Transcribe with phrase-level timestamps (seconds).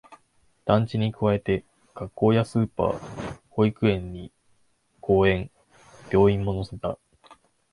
[0.65, 1.63] 団地に加えて、
[1.93, 4.31] 学校やスーパー、保育園に
[4.99, 5.51] 公園、
[6.11, 6.97] 病院も乗せた